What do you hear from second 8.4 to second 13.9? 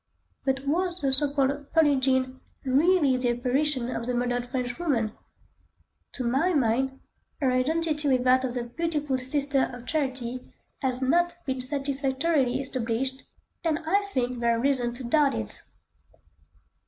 of the beautiful Sister of Charity has not been satisfactorily established, and